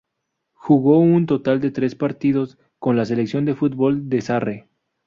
Jugó 0.55 0.97
un 0.97 1.27
total 1.27 1.61
de 1.61 1.69
tres 1.69 1.93
partidos 1.93 2.57
con 2.79 2.97
la 2.97 3.05
selección 3.05 3.45
de 3.45 3.53
fútbol 3.53 4.09
de 4.09 4.21
Sarre. 4.21 4.67